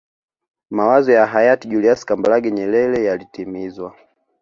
mawazo 0.69 1.11
ya 1.11 1.25
hayati 1.25 1.67
julius 1.67 2.05
kambarage 2.05 2.51
nyerere 2.51 3.03
yalitimizwa 3.05 3.95